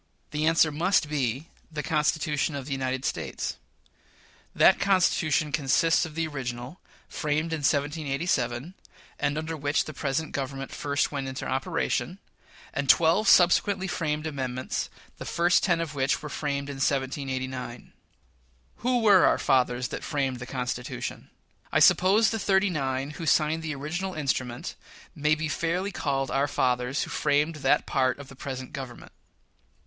[0.31, 3.57] The answer must be the Constitution of the United States.
[4.55, 8.73] That Constitution consists of the original, framed in 1787
[9.19, 12.17] (and under which the present Government first went into operation),
[12.73, 17.93] and twelve subsequently framed amendments, the first ten of which were framed in 1789.
[18.77, 21.29] Who were our fathers that framed the Constitution?
[21.71, 24.73] I suppose the "thirty nine" who signed the original instrument
[25.13, 29.11] may be fairly called our fathers who framed that part of the present Government.